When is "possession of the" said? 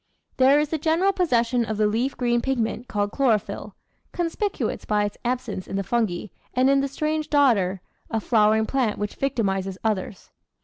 1.13-1.85